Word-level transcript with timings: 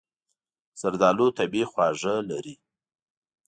زردالو 0.81 1.27
طبیعي 1.37 1.65
خواږه 1.71 2.13
لري. 2.29 2.55